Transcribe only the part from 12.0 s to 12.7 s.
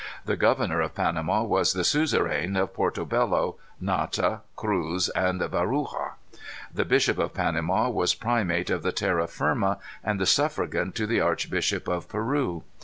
Peru.